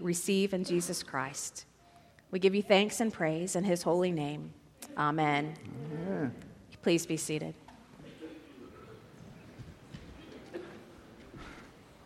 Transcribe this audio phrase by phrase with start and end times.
[0.00, 1.66] receive in Jesus Christ.
[2.30, 4.52] We give you thanks and praise in his holy name.
[4.96, 5.54] Amen.
[6.06, 6.34] Amen.
[6.82, 7.54] Please be seated.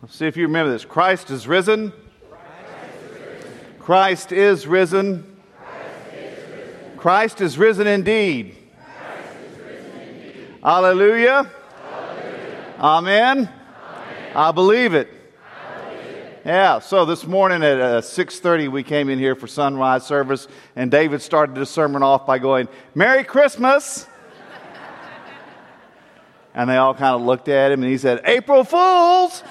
[0.01, 0.85] Let's see if you remember this.
[0.85, 1.91] Christ is risen.
[3.79, 5.37] Christ is risen.
[6.97, 8.55] Christ is risen indeed.
[10.61, 11.49] Hallelujah.
[12.79, 13.49] Amen.
[14.35, 15.16] I believe it.
[16.47, 20.47] Yeah, so this morning at uh, 6:30 we came in here for sunrise service
[20.77, 24.07] and David started the sermon off by going, "Merry Christmas."
[26.53, 29.43] and they all kind of looked at him and he said, "April Fools."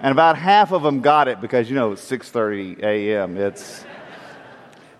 [0.00, 3.36] and about half of them got it because you know it's 6:30 a.m.
[3.36, 3.84] It's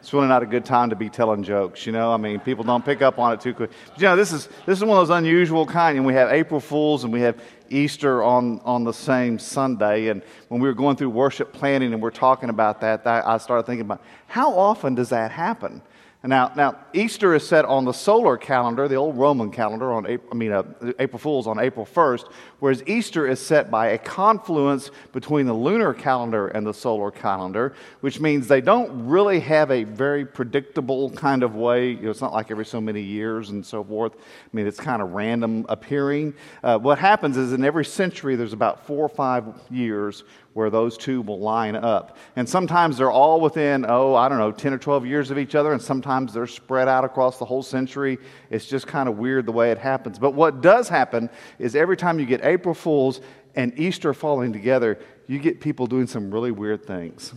[0.09, 2.11] it's really not a good time to be telling jokes, you know.
[2.11, 3.71] I mean, people don't pick up on it too quick.
[3.89, 5.99] But, you know, this is this is one of those unusual kind.
[5.99, 7.39] And we have April Fools and we have
[7.71, 10.09] Easter on on the same Sunday.
[10.09, 13.39] And when we were going through worship planning and we're talking about that, that I
[13.39, 15.83] started thinking about how often does that happen?
[16.29, 20.29] Now, now Easter is set on the solar calendar, the old Roman calendar, on April,
[20.31, 20.63] I mean, uh,
[20.99, 25.95] April Fool's on April 1st, whereas Easter is set by a confluence between the lunar
[25.95, 31.43] calendar and the solar calendar, which means they don't really have a very predictable kind
[31.43, 31.93] of way.
[31.93, 34.13] You know, it's not like every so many years and so forth.
[34.15, 36.35] I mean, it's kind of random appearing.
[36.63, 40.25] Uh, what happens is in every century, there's about four or five years
[40.59, 42.17] where those two will line up.
[42.35, 45.55] And sometimes they're all within, oh, I don't know, 10 or 12 years of each
[45.55, 48.19] other, and sometimes they're spread out across the whole century.
[48.51, 50.19] It's just kind of weird the way it happens.
[50.19, 53.21] But what does happen is every time you get April Fools
[53.55, 57.33] and Easter falling together, you get people doing some really weird things.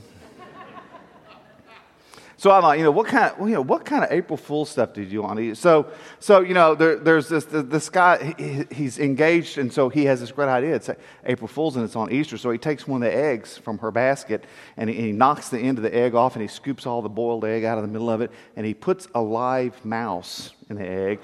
[2.41, 4.65] So I'm like, you know, what kind of, you know, what kind of April Fool
[4.65, 5.57] stuff did you want to eat?
[5.57, 10.05] So, so you know, there, there's this, this guy, he, he's engaged, and so he
[10.05, 10.73] has this great idea.
[10.73, 10.89] It's
[11.23, 12.39] April Fool's, and it's on Easter.
[12.39, 15.49] So he takes one of the eggs from her basket, and he, and he knocks
[15.49, 17.83] the end of the egg off, and he scoops all the boiled egg out of
[17.83, 21.19] the middle of it, and he puts a live mouse in the egg,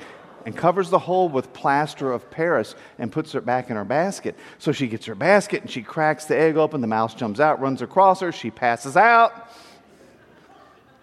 [0.46, 4.36] and covers the hole with plaster of Paris and puts it back in her basket.
[4.60, 6.80] So she gets her basket and she cracks the egg open.
[6.80, 8.32] The mouse jumps out, runs across her.
[8.32, 9.50] She passes out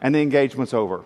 [0.05, 1.03] and the engagement's over.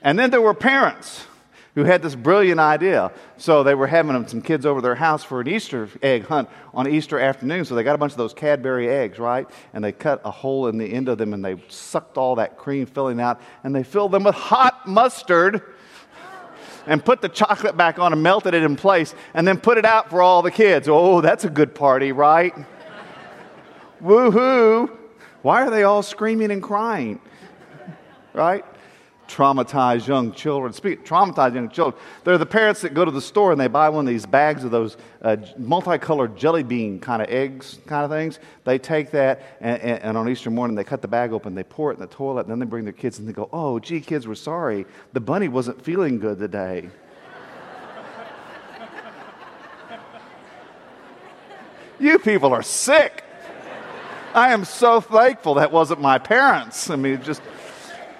[0.00, 1.26] and then there were parents
[1.74, 3.10] who had this brilliant idea.
[3.36, 6.86] So they were having some kids over their house for an Easter egg hunt on
[6.88, 7.64] Easter afternoon.
[7.64, 9.48] So they got a bunch of those Cadbury eggs, right?
[9.72, 12.56] And they cut a hole in the end of them and they sucked all that
[12.56, 15.62] cream filling out and they filled them with hot mustard
[16.86, 19.84] and put the chocolate back on and melted it in place and then put it
[19.84, 20.88] out for all the kids.
[20.88, 22.54] Oh, that's a good party, right?
[24.00, 24.97] Woohoo!
[25.42, 27.20] Why are they all screaming and crying?
[28.38, 28.64] right?
[29.26, 30.72] Traumatized young children.
[30.72, 32.00] Speak, traumatized young children.
[32.24, 34.64] They're the parents that go to the store and they buy one of these bags
[34.64, 38.38] of those uh, multicolored jelly bean kind of eggs, kind of things.
[38.64, 41.64] They take that and, and, and, on Easter morning they cut the bag open, they
[41.64, 43.78] pour it in the toilet, and then they bring their kids and they go, "Oh,
[43.78, 44.86] gee, kids, we're sorry.
[45.12, 46.88] The bunny wasn't feeling good today."
[51.98, 53.24] you people are sick.
[54.38, 56.90] I am so thankful that wasn't my parents.
[56.90, 57.42] I mean, just,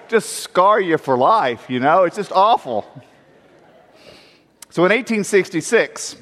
[0.09, 2.03] just scar you for life, you know?
[2.03, 2.81] It's just awful.
[4.69, 6.17] So in 1866,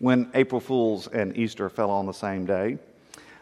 [0.00, 2.78] when April Fools and Easter fell on the same day,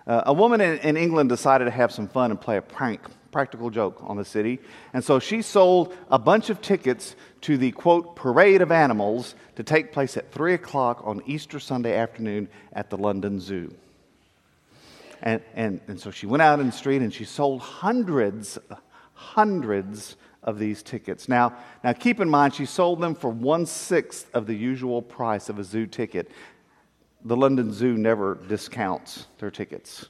[0.06, 3.00] uh, a woman in, in, England decided to have some fun and play a prank,
[3.30, 4.58] practical joke on the city.
[4.92, 9.62] And so she sold a bunch of tickets to the quote, parade of animals to
[9.62, 13.74] take place at 3 o'clock on Easter Sunday afternoon at the London Zoo.
[15.22, 18.58] And, and, and so she went out in the street and she sold hundreds,
[19.14, 21.28] hundreds of these tickets.
[21.28, 25.48] Now, now keep in mind, she sold them for one sixth of the usual price
[25.48, 26.30] of a zoo ticket.
[27.24, 30.08] The London Zoo never discounts their tickets.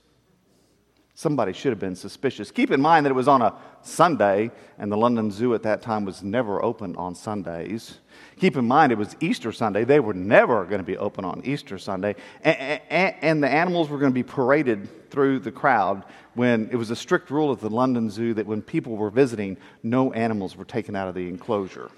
[1.18, 2.52] Somebody should have been suspicious.
[2.52, 3.52] Keep in mind that it was on a
[3.82, 7.98] Sunday, and the London Zoo at that time was never open on Sundays.
[8.38, 9.82] Keep in mind it was Easter Sunday.
[9.82, 12.14] They were never going to be open on Easter Sunday.
[12.44, 16.04] And, and, and the animals were going to be paraded through the crowd
[16.34, 19.56] when it was a strict rule at the London Zoo that when people were visiting,
[19.82, 21.90] no animals were taken out of the enclosure.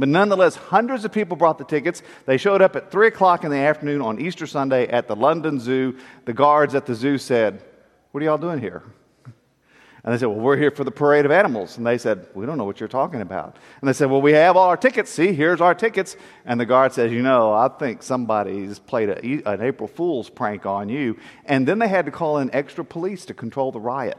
[0.00, 2.02] But nonetheless, hundreds of people brought the tickets.
[2.24, 5.60] They showed up at 3 o'clock in the afternoon on Easter Sunday at the London
[5.60, 5.98] Zoo.
[6.24, 7.62] The guards at the zoo said,
[8.10, 8.82] What are y'all doing here?
[10.02, 11.76] And they said, Well, we're here for the parade of animals.
[11.76, 13.58] And they said, We don't know what you're talking about.
[13.82, 15.10] And they said, Well, we have all our tickets.
[15.10, 16.16] See, here's our tickets.
[16.46, 20.64] And the guard says, You know, I think somebody's played a, an April Fool's prank
[20.64, 21.18] on you.
[21.44, 24.16] And then they had to call in extra police to control the riot.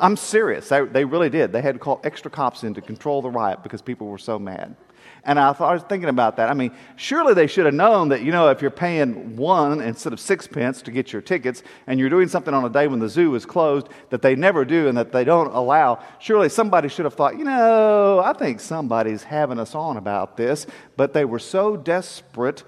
[0.00, 0.68] I'm serious.
[0.68, 1.52] They, they really did.
[1.52, 4.38] They had to call extra cops in to control the riot because people were so
[4.38, 4.76] mad.
[5.26, 6.50] And I, thought, I was thinking about that.
[6.50, 10.12] I mean, surely they should have known that, you know, if you're paying one instead
[10.12, 13.00] of six pence to get your tickets and you're doing something on a day when
[13.00, 16.88] the zoo is closed that they never do and that they don't allow, surely somebody
[16.88, 20.66] should have thought, you know, I think somebody's having us on about this.
[20.96, 22.62] But they were so desperate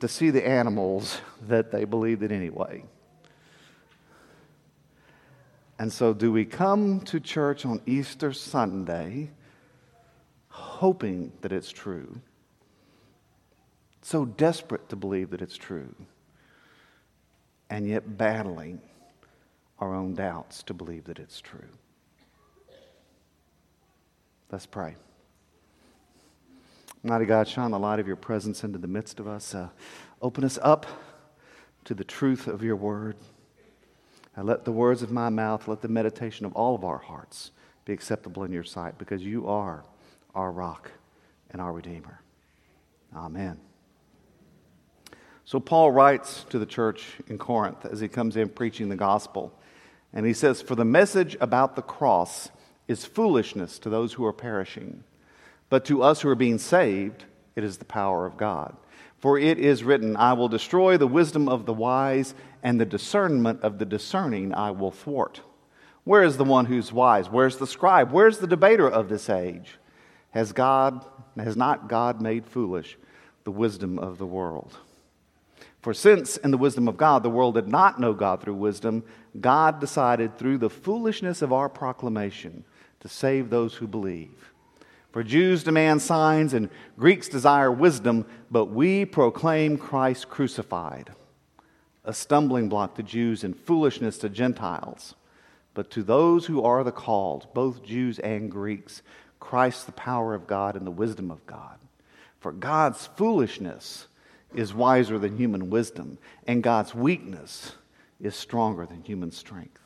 [0.00, 2.84] to see the animals that they believed it anyway.
[5.80, 9.30] And so, do we come to church on Easter Sunday
[10.48, 12.20] hoping that it's true?
[14.02, 15.94] So desperate to believe that it's true,
[17.70, 18.82] and yet battling
[19.78, 21.70] our own doubts to believe that it's true.
[24.52, 24.96] Let's pray.
[27.02, 29.54] Mighty God, shine the light of your presence into the midst of us.
[29.54, 29.70] Uh,
[30.20, 30.84] open us up
[31.84, 33.16] to the truth of your word.
[34.36, 37.50] Let the words of my mouth, let the meditation of all of our hearts
[37.84, 39.84] be acceptable in your sight, because you are
[40.34, 40.90] our rock
[41.50, 42.20] and our Redeemer.
[43.14, 43.58] Amen.
[45.44, 49.52] So, Paul writes to the church in Corinth as he comes in preaching the gospel.
[50.12, 52.50] And he says, For the message about the cross
[52.88, 55.04] is foolishness to those who are perishing,
[55.68, 57.24] but to us who are being saved,
[57.56, 58.76] it is the power of God.
[59.18, 63.62] For it is written, I will destroy the wisdom of the wise, and the discernment
[63.62, 65.40] of the discerning I will thwart.
[66.04, 67.28] Where is the one who's wise?
[67.28, 68.12] Where's the scribe?
[68.12, 69.78] Where's the debater of this age?
[70.30, 71.04] Has God,
[71.36, 72.96] has not God made foolish
[73.44, 74.76] the wisdom of the world?
[75.82, 79.02] For since in the wisdom of God the world did not know God through wisdom,
[79.40, 82.64] God decided through the foolishness of our proclamation
[83.00, 84.52] to save those who believe.
[85.12, 86.68] For Jews demand signs and
[86.98, 91.10] Greeks desire wisdom, but we proclaim Christ crucified,
[92.04, 95.14] a stumbling block to Jews and foolishness to Gentiles.
[95.74, 99.02] But to those who are the called, both Jews and Greeks,
[99.38, 101.78] Christ the power of God and the wisdom of God.
[102.40, 104.06] For God's foolishness
[104.54, 107.72] is wiser than human wisdom, and God's weakness
[108.20, 109.80] is stronger than human strength.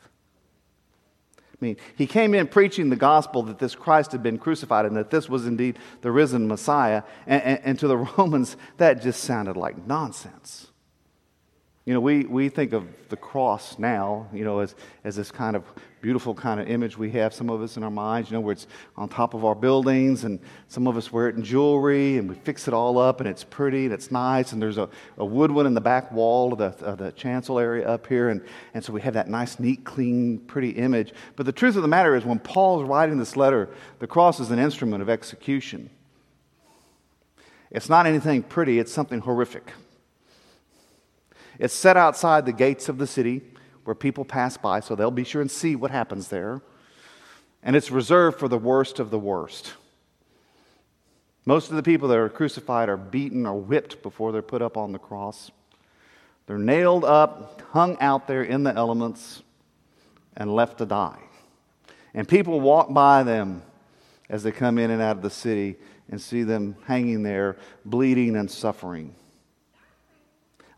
[1.55, 4.97] I mean, he came in preaching the gospel that this Christ had been crucified and
[4.97, 7.03] that this was indeed the risen Messiah.
[7.25, 10.67] And, and, and to the Romans, that just sounded like nonsense.
[11.85, 14.73] You know, we, we think of the cross now, you know, as,
[15.03, 15.63] as this kind of
[16.01, 18.53] beautiful kind of image we have, some of us in our minds, you know, where
[18.53, 18.65] it's
[18.97, 22.33] on top of our buildings, and some of us wear it in jewelry, and we
[22.33, 24.89] fix it all up, and it's pretty, and it's nice, and there's a,
[25.19, 28.29] a wood one in the back wall of the, of the chancel area up here,
[28.29, 28.41] and,
[28.73, 31.13] and so we have that nice, neat, clean, pretty image.
[31.35, 34.49] But the truth of the matter is, when Paul's writing this letter, the cross is
[34.49, 35.91] an instrument of execution.
[37.69, 39.71] It's not anything pretty, it's something horrific.
[41.59, 43.41] It's set outside the gates of the city
[43.83, 46.61] where people pass by, so they'll be sure and see what happens there.
[47.63, 49.73] And it's reserved for the worst of the worst.
[51.45, 54.77] Most of the people that are crucified are beaten or whipped before they're put up
[54.77, 55.51] on the cross.
[56.47, 59.43] They're nailed up, hung out there in the elements,
[60.35, 61.19] and left to die.
[62.13, 63.61] And people walk by them
[64.29, 65.75] as they come in and out of the city
[66.09, 69.15] and see them hanging there, bleeding and suffering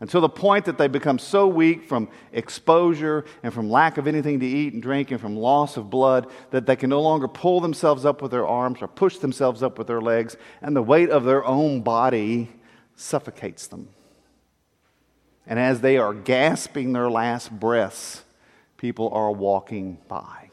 [0.00, 4.38] until the point that they become so weak from exposure and from lack of anything
[4.40, 7.60] to eat and drink and from loss of blood that they can no longer pull
[7.60, 11.10] themselves up with their arms or push themselves up with their legs, and the weight
[11.10, 12.48] of their own body
[12.94, 13.88] suffocates them.
[15.46, 18.22] And as they are gasping their last breaths,
[18.76, 20.50] people are walking by.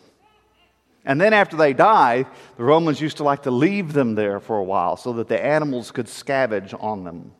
[1.04, 2.25] And then after they die,
[2.58, 5.44] the Romans used to like to leave them there for a while so that the
[5.44, 7.32] animals could scavenge on them.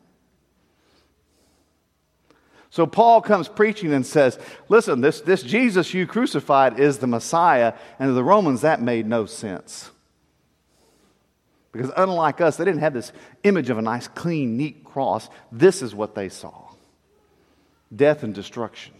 [2.76, 7.72] So Paul comes preaching and says, Listen, this, this Jesus you crucified is the Messiah.
[7.98, 9.90] And to the Romans, that made no sense.
[11.72, 13.12] Because unlike us, they didn't have this
[13.44, 15.30] image of a nice, clean, neat cross.
[15.50, 16.68] This is what they saw
[17.94, 18.92] death and destruction.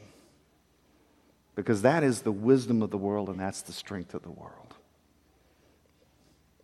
[1.54, 4.72] Because that is the wisdom of the world, and that's the strength of the world.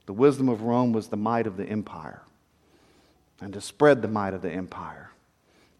[0.06, 2.22] The wisdom of Rome was the might of the empire,
[3.38, 5.10] and to spread the might of the empire.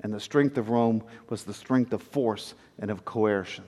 [0.03, 3.65] And the strength of Rome was the strength of force and of coercion.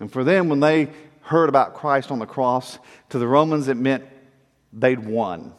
[0.00, 0.88] And for them, when they
[1.22, 2.78] heard about Christ on the cross,
[3.10, 4.04] to the Romans it meant
[4.72, 5.52] they'd won.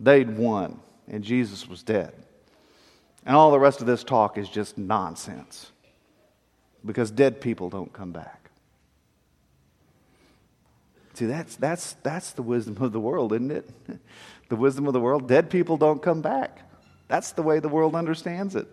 [0.00, 2.12] They'd won, and Jesus was dead.
[3.24, 5.70] And all the rest of this talk is just nonsense
[6.84, 8.50] because dead people don't come back.
[11.14, 13.70] See, that's, that's, that's the wisdom of the world, isn't it?
[14.48, 15.28] the wisdom of the world.
[15.28, 16.60] Dead people don't come back.
[17.08, 18.68] That's the way the world understands it.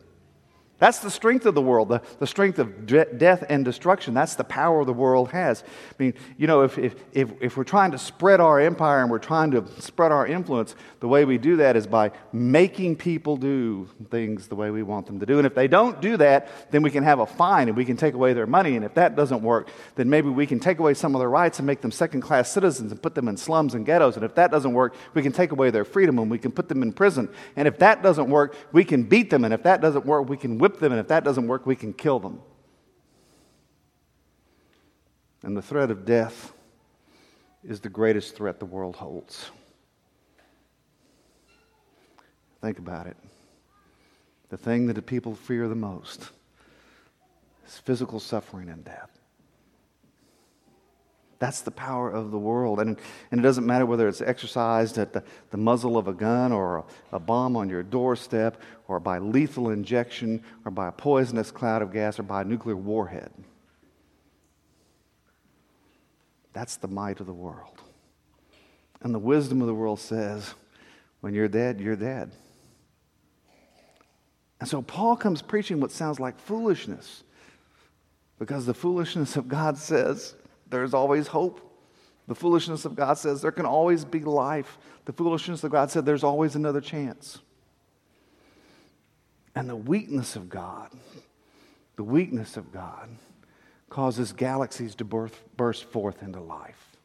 [0.83, 4.13] That's the strength of the world, the, the strength of de- death and destruction.
[4.13, 5.63] That's the power the world has.
[5.65, 9.09] I mean, you know, if, if, if, if we're trying to spread our empire and
[9.09, 13.37] we're trying to spread our influence, the way we do that is by making people
[13.37, 15.37] do things the way we want them to do.
[15.37, 17.95] And if they don't do that, then we can have a fine and we can
[17.95, 18.75] take away their money.
[18.75, 21.59] And if that doesn't work, then maybe we can take away some of their rights
[21.59, 24.17] and make them second class citizens and put them in slums and ghettos.
[24.17, 26.67] And if that doesn't work, we can take away their freedom and we can put
[26.67, 27.29] them in prison.
[27.55, 29.45] And if that doesn't work, we can beat them.
[29.45, 31.75] And if that doesn't work, we can whip them, and if that doesn't work, we
[31.75, 32.39] can kill them.
[35.43, 36.53] And the threat of death
[37.63, 39.51] is the greatest threat the world holds.
[42.61, 43.17] Think about it.
[44.49, 46.29] The thing that the people fear the most
[47.67, 49.11] is physical suffering and death.
[51.43, 52.79] That's the power of the world.
[52.79, 52.97] And,
[53.29, 56.77] and it doesn't matter whether it's exercised at the, the muzzle of a gun or
[56.77, 61.81] a, a bomb on your doorstep or by lethal injection or by a poisonous cloud
[61.81, 63.29] of gas or by a nuclear warhead.
[66.53, 67.81] That's the might of the world.
[69.01, 70.53] And the wisdom of the world says,
[71.19, 72.31] when you're dead, you're dead.
[74.61, 77.25] And so Paul comes preaching what sounds like foolishness
[78.39, 80.35] because the foolishness of God says,
[80.73, 81.69] there's always hope.
[82.27, 84.77] The foolishness of God says there can always be life.
[85.05, 87.39] The foolishness of God said there's always another chance.
[89.55, 90.89] And the weakness of God,
[91.95, 93.09] the weakness of God
[93.89, 96.97] causes galaxies to birth, burst forth into life.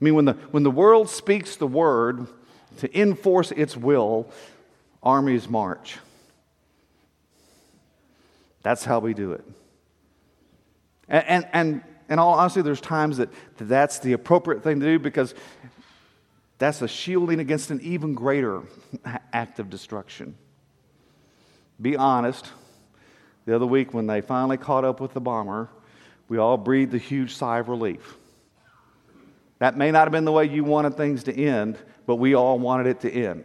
[0.00, 2.26] I mean, when the, when the world speaks the word
[2.78, 4.28] to enforce its will,
[5.02, 5.98] armies march.
[8.62, 9.44] That's how we do it.
[11.08, 14.86] And, and, and in all honesty, there's times that, that that's the appropriate thing to
[14.86, 15.34] do because
[16.58, 18.62] that's a shielding against an even greater
[19.32, 20.36] act of destruction.
[21.80, 22.46] Be honest.
[23.44, 25.68] The other week, when they finally caught up with the bomber,
[26.28, 28.16] we all breathed a huge sigh of relief.
[29.58, 32.58] That may not have been the way you wanted things to end, but we all
[32.58, 33.44] wanted it to end.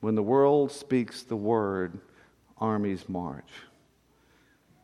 [0.00, 1.98] When the world speaks the word,
[2.58, 3.50] armies march.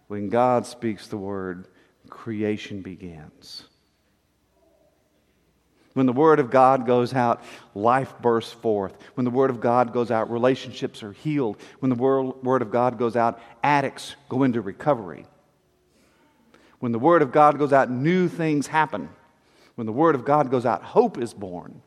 [0.09, 1.67] When God speaks the word,
[2.09, 3.65] creation begins.
[5.95, 7.43] When the Word of God goes out,
[7.75, 8.99] life bursts forth.
[9.15, 11.57] When the Word of God goes out, relationships are healed.
[11.79, 15.25] When the Word of God goes out, addicts go into recovery.
[16.81, 19.09] When the Word of God goes out, new things happen.
[19.77, 21.81] When the Word of God goes out, hope is born.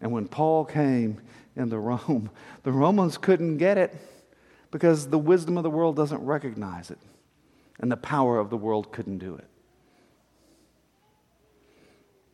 [0.00, 1.20] And when Paul came
[1.54, 2.30] into Rome,
[2.62, 3.96] the Romans couldn't get it
[4.70, 6.98] because the wisdom of the world doesn't recognize it,
[7.78, 9.48] and the power of the world couldn't do it.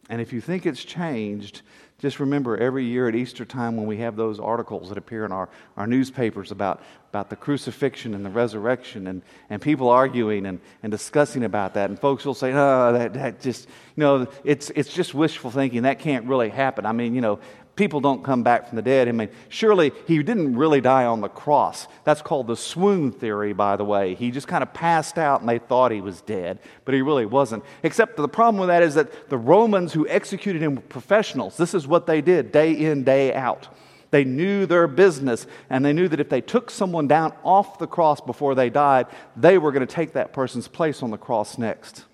[0.09, 1.63] And if you think it's changed,
[2.03, 5.31] just remember every year at Easter time when we have those articles that appear in
[5.31, 10.59] our, our newspapers about, about the crucifixion and the resurrection and, and people arguing and,
[10.83, 11.91] and discussing about that.
[11.91, 15.83] And folks will say, oh, that, that just, you know, it's, it's just wishful thinking.
[15.83, 16.87] That can't really happen.
[16.87, 17.39] I mean, you know,
[17.77, 19.09] people don't come back from the dead.
[19.09, 21.89] I mean, surely he didn't really die on the cross.
[22.05, 24.15] That's called the swoon theory, by the way.
[24.15, 27.27] He just kind of passed out and they thought he was dead, but he really
[27.27, 27.65] wasn't.
[27.83, 31.57] Except the problem with that is that the Romans who executed him were professionals.
[31.57, 33.69] This is what they did day in, day out.
[34.11, 37.87] They knew their business, and they knew that if they took someone down off the
[37.87, 41.57] cross before they died, they were going to take that person's place on the cross
[41.57, 42.05] next.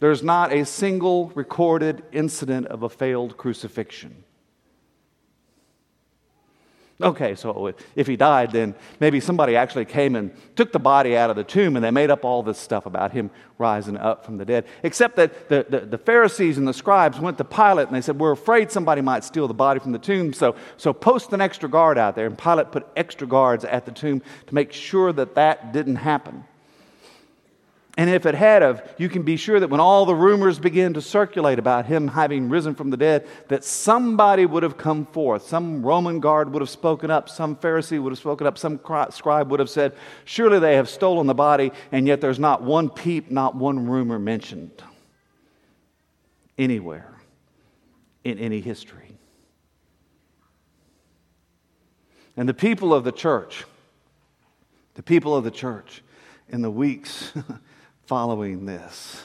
[0.00, 4.24] There's not a single recorded incident of a failed crucifixion.
[7.02, 11.30] Okay, so if he died, then maybe somebody actually came and took the body out
[11.30, 14.36] of the tomb and they made up all this stuff about him rising up from
[14.36, 14.66] the dead.
[14.82, 18.18] Except that the, the, the, Pharisees and the scribes went to Pilate and they said,
[18.18, 21.70] We're afraid somebody might steal the body from the tomb, so, so post an extra
[21.70, 22.26] guard out there.
[22.26, 26.44] And Pilate put extra guards at the tomb to make sure that that didn't happen.
[27.98, 30.94] And if it had of, you can be sure that when all the rumors began
[30.94, 35.46] to circulate about him having risen from the dead, that somebody would have come forth.
[35.46, 38.80] Some Roman guard would have spoken up, some Pharisee would have spoken up, some
[39.10, 39.94] scribe would have said,
[40.24, 44.18] Surely they have stolen the body, and yet there's not one peep, not one rumor
[44.18, 44.82] mentioned
[46.56, 47.18] anywhere
[48.22, 49.18] in any history.
[52.36, 53.64] And the people of the church,
[54.94, 56.02] the people of the church
[56.48, 57.32] in the weeks
[58.10, 59.24] following this.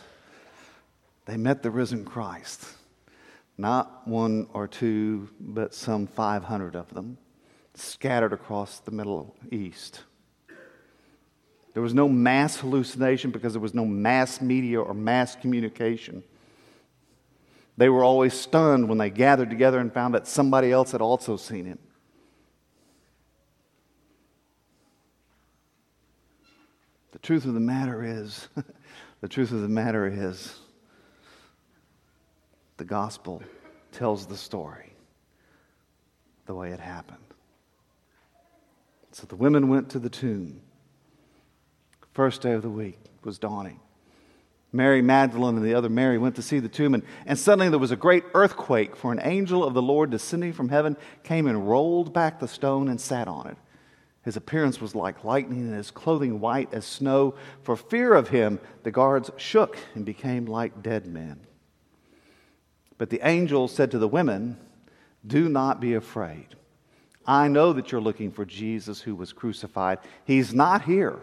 [1.26, 2.64] They met the risen Christ.
[3.58, 7.18] Not one or two, but some 500 of them
[7.74, 10.04] scattered across the Middle East.
[11.74, 16.24] There was no mass hallucination because there was no mass media or mass communication.
[17.78, 21.38] They were always stunned when they gathered together and found that somebody else had also
[21.38, 21.80] seen him.
[27.14, 28.48] The truth of the matter is,
[29.26, 30.56] the truth of the matter is,
[32.78, 33.42] the gospel
[33.92, 34.94] tells the story
[36.46, 37.18] the way it happened.
[39.14, 40.62] So the women went to the tomb.
[42.14, 43.80] First day of the week was dawning.
[44.72, 47.80] Mary Magdalene and the other Mary went to see the tomb, and, and suddenly there
[47.80, 51.68] was a great earthquake, for an angel of the Lord descending from heaven came and
[51.68, 53.58] rolled back the stone and sat on it.
[54.26, 57.36] His appearance was like lightning, and his clothing white as snow.
[57.62, 61.42] For fear of him, the guards shook and became like dead men.
[62.98, 64.58] But the angel said to the women,
[65.26, 66.48] Do not be afraid.
[67.28, 70.00] I know that you're looking for Jesus who was crucified.
[70.26, 71.20] He's not here,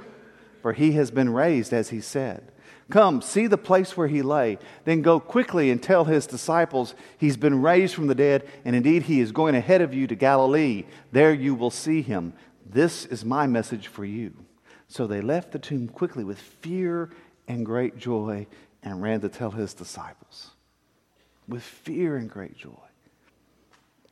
[0.61, 2.53] for he has been raised, as he said.
[2.91, 4.59] Come, see the place where he lay.
[4.85, 9.05] Then go quickly and tell his disciples he's been raised from the dead, and indeed
[9.05, 10.85] he is going ahead of you to Galilee.
[11.11, 12.35] There you will see him.
[12.65, 14.35] This is my message for you.
[14.89, 17.11] So they left the tomb quickly with fear
[17.49, 18.47] and great joy
[18.83, 20.51] and ran to tell his disciples.
[21.49, 22.79] With fear and great joy.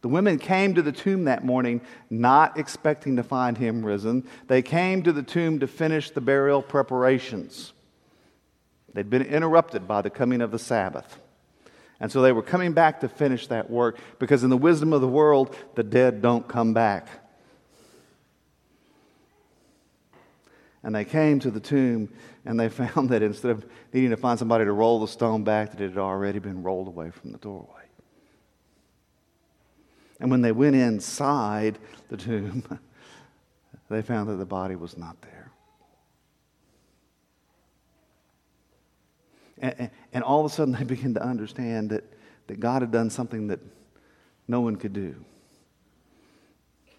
[0.03, 4.27] The women came to the tomb that morning not expecting to find him risen.
[4.47, 7.75] They came to the tomb to finish the burial preparations.
[8.95, 11.19] They'd been interrupted by the coming of the Sabbath.
[12.01, 15.03] And so they were coming back to finish that work because, in the wisdom of
[15.03, 17.09] the world, the dead don't come back.
[20.83, 22.09] And they came to the tomb
[22.45, 25.73] and they found that instead of needing to find somebody to roll the stone back,
[25.73, 27.67] that it had already been rolled away from the doorway.
[30.21, 32.63] And when they went inside the tomb,
[33.89, 35.51] they found that the body was not there.
[39.63, 42.05] And, and, all of a sudden, they began to understand that,
[42.47, 43.61] that God had done something that
[44.49, 45.23] no one could do.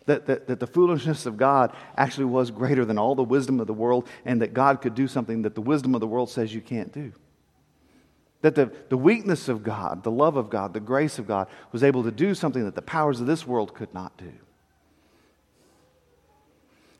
[0.08, 3.67] That, that, that the foolishness of God actually was greater than all the wisdom of
[3.67, 6.53] the world, and that God could do something that the wisdom of the world says
[6.53, 7.13] you can't do.
[8.41, 11.84] That the, the weakness of God, the love of God, the grace of God was
[11.84, 14.31] able to do something that the powers of this world could not do.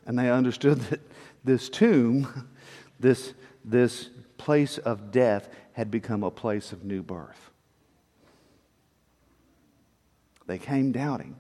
[0.06, 1.02] And they understood that
[1.44, 2.50] this tomb,
[3.00, 3.34] this,
[3.66, 7.50] this place of death had become a place of new birth.
[10.48, 11.36] They came doubting.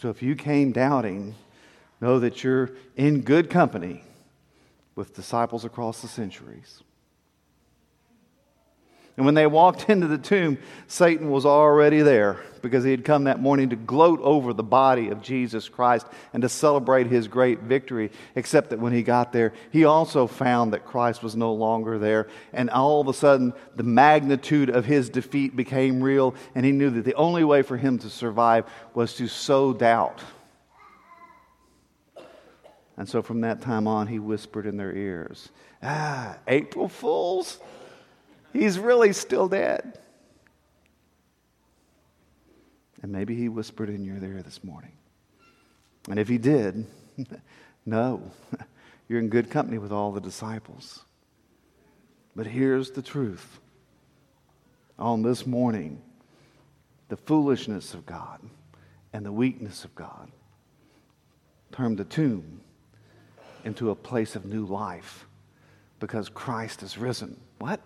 [0.00, 1.34] So if you came doubting,
[2.00, 4.02] know that you're in good company
[4.94, 6.82] with disciples across the centuries.
[9.20, 10.56] And when they walked into the tomb,
[10.86, 15.08] Satan was already there because he had come that morning to gloat over the body
[15.08, 18.12] of Jesus Christ and to celebrate his great victory.
[18.34, 22.28] Except that when he got there, he also found that Christ was no longer there.
[22.54, 26.88] And all of a sudden, the magnitude of his defeat became real, and he knew
[26.88, 30.22] that the only way for him to survive was to sow doubt.
[32.96, 35.50] And so from that time on, he whispered in their ears,
[35.82, 37.60] Ah, April Fools!
[38.52, 39.98] He's really still dead.
[43.02, 44.92] And maybe he whispered in your ear this morning.
[46.08, 46.86] And if he did,
[47.86, 48.30] no,
[49.08, 51.04] you're in good company with all the disciples.
[52.36, 53.60] But here's the truth.
[54.98, 56.02] On this morning,
[57.08, 58.40] the foolishness of God
[59.12, 60.30] and the weakness of God
[61.72, 62.60] turned the tomb
[63.64, 65.26] into a place of new life
[65.98, 67.38] because Christ is risen.
[67.58, 67.80] What?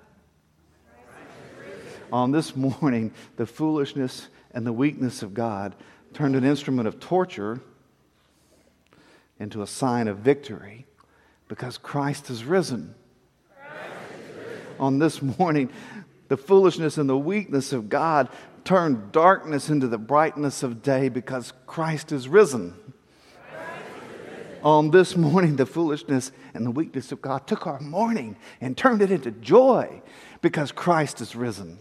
[2.15, 5.75] On this morning, the foolishness and the weakness of God
[6.13, 7.61] turned an instrument of torture
[9.41, 10.87] into a sign of victory
[11.49, 12.95] because Christ is risen.
[14.79, 15.73] On this morning,
[16.29, 18.29] the foolishness and the weakness of God
[18.63, 22.75] turned darkness into the brightness of day because Christ is risen.
[24.63, 29.03] On this morning, the foolishness and the weakness of God took our mourning and turned
[29.03, 30.01] it into joy
[30.43, 31.77] because Christ is risen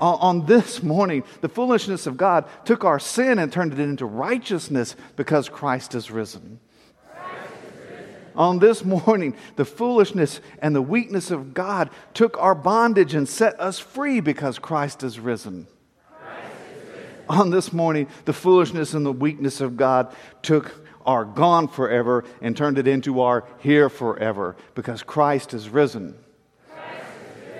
[0.00, 4.96] on this morning, the foolishness of God took our sin and turned it into righteousness
[5.16, 6.60] because Christ is risen.
[8.36, 13.60] On this morning, the foolishness and the weakness of God took our bondage and set
[13.60, 15.66] us free because Christ is risen.
[17.28, 22.56] On this morning, the foolishness and the weakness of God took our gone forever and
[22.56, 26.16] turned it into our here forever because Christ is risen.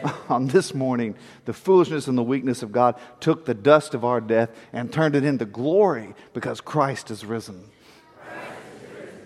[0.29, 4.21] on this morning, the foolishness and the weakness of God took the dust of our
[4.21, 7.65] death and turned it into glory because Christ is risen.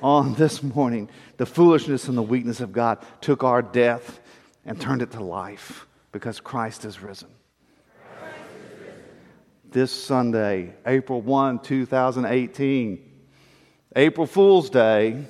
[0.03, 1.09] On this morning,
[1.39, 4.21] the foolishness and the weakness of God took our death
[4.67, 7.29] and turned it to life Because Christ is risen.
[9.71, 13.11] This Sunday, April 1, 2018,
[13.97, 15.25] April Fool's Day,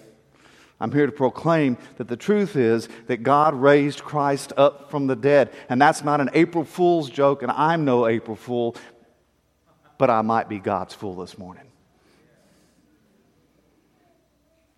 [0.80, 5.16] I'm here to proclaim that the truth is that God raised Christ up from the
[5.16, 5.52] dead.
[5.68, 8.76] And that's not an April Fool's joke, and I'm no April Fool,
[9.98, 11.64] but I might be God's fool this morning.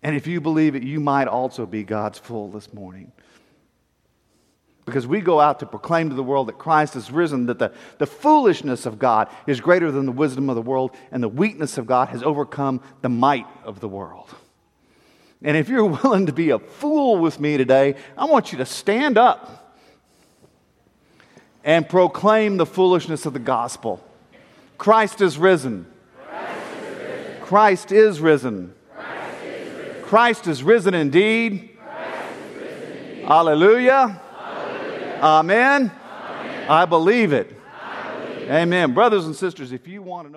[0.03, 3.11] And if you believe it, you might also be God's fool this morning.
[4.85, 7.73] Because we go out to proclaim to the world that Christ is risen, that the,
[7.97, 11.77] the foolishness of God is greater than the wisdom of the world, and the weakness
[11.77, 14.33] of God has overcome the might of the world.
[15.43, 18.65] And if you're willing to be a fool with me today, I want you to
[18.65, 19.75] stand up
[21.63, 24.03] and proclaim the foolishness of the gospel.
[24.77, 25.85] Christ is risen.
[27.41, 28.73] Christ is risen.
[30.03, 31.77] Christ is risen indeed.
[33.25, 34.21] Hallelujah.
[35.21, 35.91] Amen.
[35.91, 35.91] Amen.
[36.69, 37.53] I believe it.
[37.81, 38.93] I believe Amen.
[38.93, 40.35] Brothers and sisters, if you want to know.